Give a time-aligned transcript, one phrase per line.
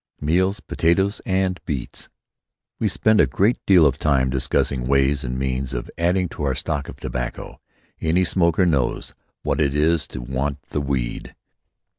[0.19, 2.09] Meals: potatoes and beets."
[2.79, 6.55] We spent a great deal of time discussing ways and means of adding to our
[6.55, 7.59] stock of tobacco.
[7.99, 11.35] Any smoker knows what it is to want the weed.